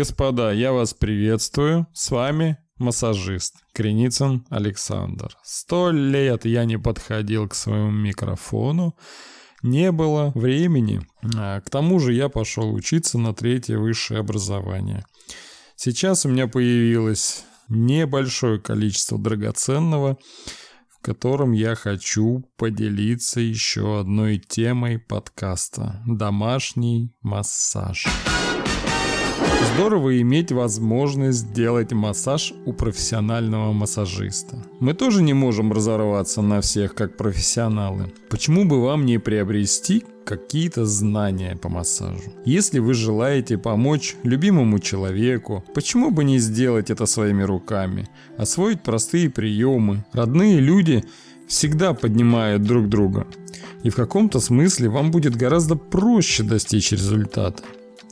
господа, 0.00 0.50
я 0.50 0.72
вас 0.72 0.94
приветствую. 0.94 1.86
С 1.92 2.10
вами 2.10 2.56
массажист 2.78 3.56
Креницын 3.74 4.46
Александр. 4.48 5.36
Сто 5.42 5.90
лет 5.90 6.46
я 6.46 6.64
не 6.64 6.78
подходил 6.78 7.46
к 7.46 7.54
своему 7.54 7.90
микрофону, 7.90 8.96
не 9.62 9.92
было 9.92 10.32
времени. 10.34 11.02
А, 11.36 11.60
к 11.60 11.68
тому 11.68 12.00
же 12.00 12.14
я 12.14 12.30
пошел 12.30 12.72
учиться 12.72 13.18
на 13.18 13.34
третье 13.34 13.76
высшее 13.76 14.20
образование. 14.20 15.04
Сейчас 15.76 16.24
у 16.24 16.30
меня 16.30 16.46
появилось 16.48 17.44
небольшое 17.68 18.58
количество 18.58 19.18
драгоценного, 19.18 20.16
в 20.88 21.02
котором 21.02 21.52
я 21.52 21.74
хочу 21.74 22.50
поделиться 22.56 23.40
еще 23.40 24.00
одной 24.00 24.38
темой 24.38 24.98
подкаста– 24.98 26.02
домашний 26.06 27.14
массаж. 27.20 28.06
Здорово 29.62 30.20
иметь 30.20 30.52
возможность 30.52 31.38
сделать 31.38 31.92
массаж 31.92 32.54
у 32.64 32.72
профессионального 32.72 33.72
массажиста. 33.72 34.64
Мы 34.78 34.94
тоже 34.94 35.22
не 35.22 35.34
можем 35.34 35.72
разорваться 35.72 36.42
на 36.42 36.60
всех 36.60 36.94
как 36.94 37.16
профессионалы. 37.16 38.12
Почему 38.30 38.64
бы 38.64 38.82
вам 38.82 39.04
не 39.04 39.18
приобрести 39.18 40.04
какие-то 40.24 40.86
знания 40.86 41.56
по 41.56 41.68
массажу? 41.68 42.32
Если 42.44 42.78
вы 42.78 42.94
желаете 42.94 43.58
помочь 43.58 44.16
любимому 44.22 44.78
человеку, 44.78 45.64
почему 45.74 46.10
бы 46.10 46.24
не 46.24 46.38
сделать 46.38 46.90
это 46.90 47.06
своими 47.06 47.42
руками? 47.42 48.08
Освоить 48.38 48.82
простые 48.82 49.28
приемы. 49.28 50.04
Родные 50.12 50.60
люди 50.60 51.04
всегда 51.48 51.92
поднимают 51.92 52.62
друг 52.62 52.88
друга. 52.88 53.26
И 53.82 53.90
в 53.90 53.96
каком-то 53.96 54.40
смысле 54.40 54.88
вам 54.88 55.10
будет 55.10 55.36
гораздо 55.36 55.74
проще 55.76 56.42
достичь 56.42 56.92
результата. 56.92 57.62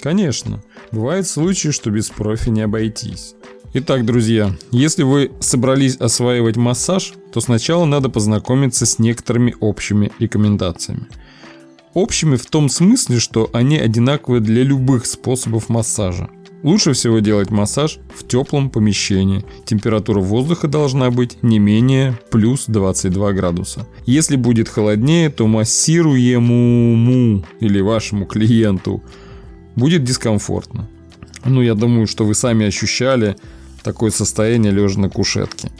Конечно, 0.00 0.62
бывают 0.92 1.26
случаи, 1.26 1.68
что 1.68 1.90
без 1.90 2.08
профи 2.08 2.48
не 2.48 2.62
обойтись. 2.62 3.34
Итак, 3.74 4.04
друзья, 4.04 4.56
если 4.72 5.02
вы 5.02 5.30
собрались 5.40 5.96
осваивать 5.96 6.56
массаж, 6.56 7.12
то 7.32 7.40
сначала 7.40 7.84
надо 7.84 8.08
познакомиться 8.08 8.86
с 8.86 8.98
некоторыми 8.98 9.54
общими 9.60 10.10
рекомендациями. 10.18 11.06
Общими 11.92 12.36
в 12.36 12.46
том 12.46 12.68
смысле, 12.68 13.18
что 13.18 13.50
они 13.52 13.76
одинаковы 13.76 14.40
для 14.40 14.62
любых 14.62 15.06
способов 15.06 15.68
массажа. 15.68 16.30
Лучше 16.62 16.92
всего 16.92 17.20
делать 17.20 17.50
массаж 17.50 17.98
в 18.14 18.26
теплом 18.26 18.70
помещении. 18.70 19.44
Температура 19.64 20.20
воздуха 20.20 20.68
должна 20.68 21.10
быть 21.10 21.42
не 21.42 21.58
менее 21.58 22.18
плюс 22.30 22.64
22 22.66 23.32
градуса. 23.32 23.86
Если 24.04 24.36
будет 24.36 24.68
холоднее, 24.68 25.30
то 25.30 25.46
массируемому 25.46 27.44
или 27.60 27.80
вашему 27.80 28.26
клиенту 28.26 29.02
будет 29.76 30.04
дискомфортно. 30.04 30.88
Ну, 31.44 31.62
я 31.62 31.74
думаю, 31.74 32.06
что 32.06 32.24
вы 32.24 32.34
сами 32.34 32.66
ощущали 32.66 33.36
такое 33.82 34.10
состояние 34.10 34.72
лежа 34.72 35.00
на 35.00 35.08
кушетке. 35.08 35.70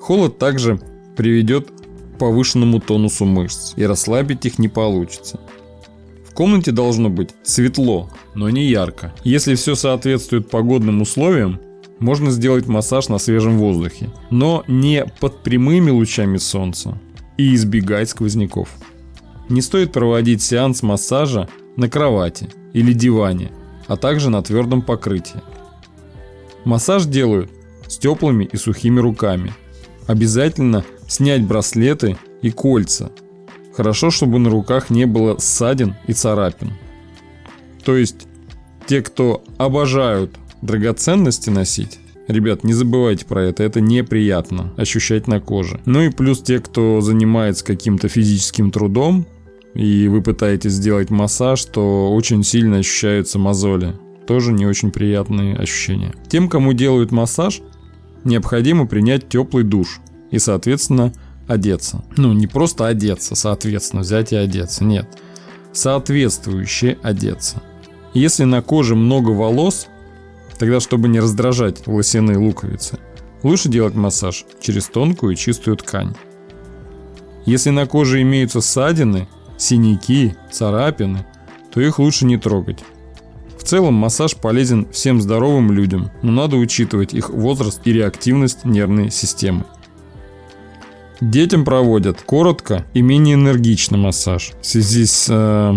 Холод 0.00 0.38
также 0.38 0.80
приведет 1.16 1.70
к 1.70 2.18
повышенному 2.18 2.80
тонусу 2.80 3.24
мышц, 3.24 3.72
и 3.76 3.84
расслабить 3.84 4.46
их 4.46 4.58
не 4.58 4.68
получится. 4.68 5.40
В 6.28 6.34
комнате 6.34 6.70
должно 6.70 7.10
быть 7.10 7.30
светло, 7.42 8.10
но 8.34 8.48
не 8.48 8.68
ярко. 8.68 9.12
Если 9.24 9.56
все 9.56 9.74
соответствует 9.74 10.48
погодным 10.48 11.02
условиям, 11.02 11.60
можно 11.98 12.30
сделать 12.30 12.68
массаж 12.68 13.08
на 13.08 13.18
свежем 13.18 13.58
воздухе, 13.58 14.10
но 14.30 14.62
не 14.68 15.04
под 15.20 15.42
прямыми 15.42 15.90
лучами 15.90 16.36
солнца 16.36 16.96
и 17.36 17.54
избегать 17.54 18.10
сквозняков. 18.10 18.68
Не 19.48 19.62
стоит 19.62 19.92
проводить 19.92 20.42
сеанс 20.42 20.82
массажа 20.82 21.48
на 21.78 21.88
кровати 21.88 22.50
или 22.74 22.92
диване, 22.92 23.52
а 23.86 23.96
также 23.96 24.30
на 24.30 24.42
твердом 24.42 24.82
покрытии. 24.82 25.40
Массаж 26.64 27.06
делают 27.06 27.50
с 27.86 27.96
теплыми 27.98 28.44
и 28.44 28.56
сухими 28.56 29.00
руками. 29.00 29.54
Обязательно 30.06 30.84
снять 31.06 31.44
браслеты 31.44 32.18
и 32.42 32.50
кольца. 32.50 33.12
Хорошо, 33.74 34.10
чтобы 34.10 34.40
на 34.40 34.50
руках 34.50 34.90
не 34.90 35.06
было 35.06 35.38
ссадин 35.38 35.94
и 36.08 36.12
царапин. 36.12 36.72
То 37.84 37.96
есть, 37.96 38.26
те, 38.86 39.00
кто 39.00 39.44
обожают 39.56 40.36
драгоценности 40.60 41.48
носить, 41.48 42.00
Ребят, 42.26 42.62
не 42.62 42.74
забывайте 42.74 43.24
про 43.24 43.44
это, 43.44 43.62
это 43.62 43.80
неприятно 43.80 44.74
ощущать 44.76 45.28
на 45.28 45.40
коже. 45.40 45.80
Ну 45.86 46.02
и 46.02 46.10
плюс 46.10 46.42
те, 46.42 46.58
кто 46.58 47.00
занимается 47.00 47.64
каким-то 47.64 48.08
физическим 48.08 48.70
трудом, 48.70 49.26
и 49.74 50.08
вы 50.08 50.22
пытаетесь 50.22 50.72
сделать 50.72 51.10
массаж, 51.10 51.64
то 51.64 52.12
очень 52.12 52.42
сильно 52.42 52.78
ощущаются 52.78 53.38
мозоли. 53.38 53.94
Тоже 54.26 54.52
не 54.52 54.66
очень 54.66 54.90
приятные 54.90 55.56
ощущения. 55.56 56.14
Тем, 56.28 56.48
кому 56.48 56.72
делают 56.72 57.12
массаж, 57.12 57.60
необходимо 58.24 58.86
принять 58.86 59.28
теплый 59.28 59.64
душ 59.64 60.00
и, 60.30 60.38
соответственно, 60.38 61.12
одеться. 61.46 62.04
Ну, 62.16 62.32
не 62.32 62.46
просто 62.46 62.86
одеться, 62.86 63.34
соответственно, 63.34 64.02
взять 64.02 64.32
и 64.32 64.36
одеться, 64.36 64.84
нет. 64.84 65.06
Соответствующе 65.72 66.98
одеться. 67.02 67.62
Если 68.14 68.44
на 68.44 68.62
коже 68.62 68.96
много 68.96 69.30
волос, 69.30 69.86
тогда, 70.58 70.80
чтобы 70.80 71.08
не 71.08 71.20
раздражать 71.20 71.86
волосяные 71.86 72.36
луковицы, 72.36 72.98
лучше 73.42 73.68
делать 73.68 73.94
массаж 73.94 74.44
через 74.60 74.88
тонкую 74.88 75.34
и 75.34 75.36
чистую 75.36 75.76
ткань. 75.76 76.14
Если 77.46 77.70
на 77.70 77.86
коже 77.86 78.20
имеются 78.22 78.60
ссадины 78.60 79.28
синяки, 79.58 80.34
царапины, 80.50 81.26
то 81.72 81.80
их 81.80 81.98
лучше 81.98 82.24
не 82.24 82.38
трогать. 82.38 82.78
В 83.58 83.64
целом 83.64 83.94
массаж 83.94 84.34
полезен 84.36 84.86
всем 84.92 85.20
здоровым 85.20 85.72
людям, 85.72 86.10
но 86.22 86.32
надо 86.32 86.56
учитывать 86.56 87.12
их 87.12 87.28
возраст 87.28 87.80
и 87.84 87.92
реактивность 87.92 88.64
нервной 88.64 89.10
системы. 89.10 89.64
Детям 91.20 91.64
проводят 91.64 92.22
коротко 92.22 92.86
и 92.94 93.02
менее 93.02 93.34
энергичный 93.34 93.98
массаж 93.98 94.52
в 94.62 94.66
связи 94.66 95.04
с, 95.04 95.26
э, 95.28 95.74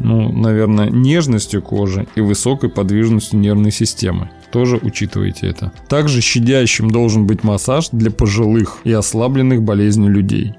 ну, 0.00 0.32
наверное, 0.32 0.90
нежностью 0.90 1.62
кожи 1.62 2.06
и 2.14 2.20
высокой 2.20 2.68
подвижностью 2.68 3.38
нервной 3.38 3.72
системы. 3.72 4.30
Тоже 4.52 4.78
учитывайте 4.80 5.48
это. 5.48 5.72
Также 5.88 6.20
щадящим 6.20 6.90
должен 6.90 7.26
быть 7.26 7.42
массаж 7.42 7.88
для 7.90 8.10
пожилых 8.10 8.78
и 8.84 8.92
ослабленных 8.92 9.62
болезнью 9.62 10.10
людей. 10.10 10.54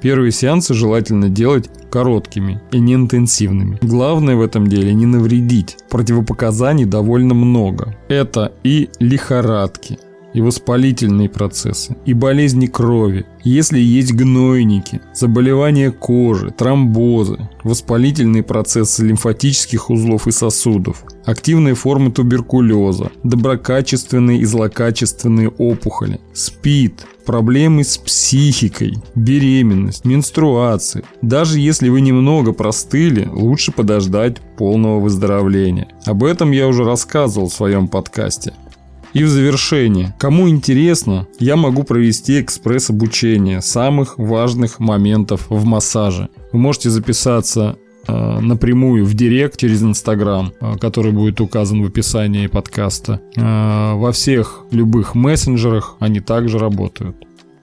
Первые 0.00 0.32
сеансы 0.32 0.74
желательно 0.74 1.28
делать 1.28 1.68
короткими 1.90 2.60
и 2.72 2.78
неинтенсивными. 2.78 3.78
Главное 3.82 4.36
в 4.36 4.40
этом 4.40 4.66
деле 4.66 4.94
не 4.94 5.06
навредить. 5.06 5.76
Противопоказаний 5.90 6.84
довольно 6.84 7.34
много. 7.34 7.96
Это 8.08 8.52
и 8.64 8.88
лихорадки, 8.98 9.98
и 10.34 10.40
воспалительные 10.40 11.28
процессы, 11.28 11.96
и 12.04 12.14
болезни 12.14 12.66
крови, 12.66 13.26
если 13.42 13.78
есть 13.78 14.12
гнойники, 14.12 15.00
заболевания 15.14 15.90
кожи, 15.90 16.50
тромбозы, 16.50 17.48
воспалительные 17.64 18.42
процессы 18.42 19.04
лимфатических 19.04 19.90
узлов 19.90 20.26
и 20.26 20.30
сосудов, 20.30 21.04
активные 21.24 21.74
формы 21.74 22.10
туберкулеза, 22.10 23.10
доброкачественные 23.22 24.40
и 24.40 24.44
злокачественные 24.44 25.48
опухоли, 25.48 26.20
СПИД, 26.34 27.06
проблемы 27.24 27.84
с 27.84 27.96
психикой, 27.98 28.98
беременность, 29.14 30.04
менструации. 30.04 31.04
Даже 31.22 31.60
если 31.60 31.88
вы 31.88 32.00
немного 32.00 32.52
простыли, 32.52 33.28
лучше 33.30 33.72
подождать 33.72 34.40
полного 34.56 35.00
выздоровления. 35.00 35.88
Об 36.04 36.24
этом 36.24 36.50
я 36.50 36.66
уже 36.66 36.84
рассказывал 36.84 37.48
в 37.48 37.54
своем 37.54 37.88
подкасте. 37.88 38.52
И 39.12 39.24
в 39.24 39.28
завершение, 39.28 40.14
кому 40.18 40.48
интересно, 40.48 41.26
я 41.40 41.56
могу 41.56 41.82
провести 41.82 42.40
экспресс-обучение 42.40 43.60
самых 43.60 44.18
важных 44.18 44.78
моментов 44.78 45.46
в 45.48 45.64
массаже. 45.64 46.28
Вы 46.52 46.60
можете 46.60 46.90
записаться 46.90 47.76
э, 48.06 48.40
напрямую 48.40 49.04
в 49.04 49.14
директ 49.14 49.56
через 49.56 49.82
Инстаграм, 49.82 50.52
э, 50.60 50.76
который 50.78 51.10
будет 51.10 51.40
указан 51.40 51.82
в 51.82 51.86
описании 51.86 52.46
подкаста. 52.46 53.20
Э, 53.34 53.94
во 53.94 54.12
всех 54.12 54.64
любых 54.70 55.16
мессенджерах 55.16 55.96
они 55.98 56.20
также 56.20 56.58
работают. 56.58 57.16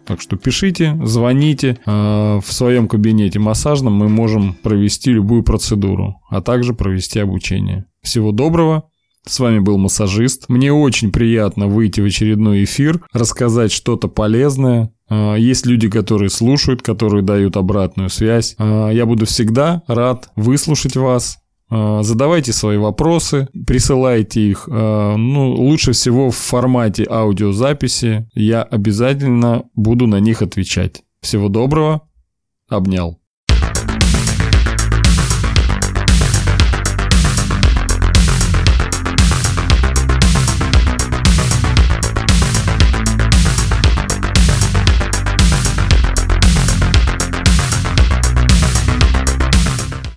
Так 0.05 0.21
что 0.21 0.37
пишите, 0.37 0.97
звоните. 1.03 1.79
В 1.85 2.45
своем 2.47 2.87
кабинете 2.87 3.39
массажном 3.39 3.91
мы 3.91 4.07
можем 4.07 4.53
провести 4.53 5.11
любую 5.11 5.43
процедуру, 5.43 6.21
а 6.29 6.41
также 6.41 6.73
провести 6.73 7.19
обучение. 7.19 7.83
Всего 8.01 8.31
доброго, 8.31 8.89
с 9.27 9.39
вами 9.39 9.59
был 9.59 9.77
массажист. 9.77 10.49
Мне 10.49 10.71
очень 10.71 11.11
приятно 11.11 11.67
выйти 11.67 12.01
в 12.01 12.05
очередной 12.05 12.63
эфир, 12.63 13.01
рассказать 13.13 13.71
что-то 13.71 14.07
полезное. 14.07 14.91
А, 15.09 15.35
есть 15.35 15.65
люди, 15.65 15.89
которые 15.89 16.29
слушают, 16.29 16.81
которые 16.81 17.23
дают 17.23 17.57
обратную 17.57 18.09
связь. 18.09 18.55
А, 18.57 18.89
я 18.89 19.05
буду 19.05 19.25
всегда 19.25 19.83
рад 19.87 20.29
выслушать 20.35 20.95
вас. 20.95 21.39
А, 21.69 22.03
задавайте 22.03 22.53
свои 22.53 22.77
вопросы, 22.77 23.49
присылайте 23.65 24.41
их, 24.41 24.67
ну, 24.67 25.53
лучше 25.53 25.91
всего 25.91 26.29
в 26.29 26.35
формате 26.35 27.05
аудиозаписи. 27.09 28.29
Я 28.33 28.63
обязательно 28.63 29.63
буду 29.75 30.07
на 30.07 30.19
них 30.19 30.41
отвечать. 30.41 31.03
Всего 31.21 31.49
доброго, 31.49 32.03
обнял. 32.69 33.19